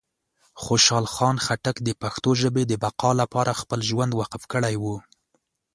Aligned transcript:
خوشحال 0.63 1.05
خان 1.13 1.35
خټک 1.45 1.75
د 1.83 1.89
پښتو 2.01 2.29
ژبې 2.41 2.63
د 2.67 2.73
بقا 2.83 3.11
لپاره 3.21 3.59
خپل 3.61 3.79
ژوند 3.89 4.11
وقف 4.19 4.43
کړی 4.53 4.75
و. 4.81 4.85